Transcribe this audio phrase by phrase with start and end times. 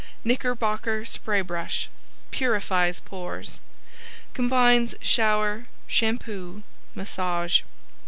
[0.23, 1.87] Knickerbocker Spraybrush
[2.31, 3.59] "Purifies Pores"
[4.33, 6.63] Combines shower shampoo
[6.95, 7.61] massage.